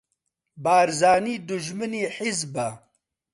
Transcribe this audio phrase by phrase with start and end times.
[0.65, 2.67] بارزانی دوژمنی حیزبە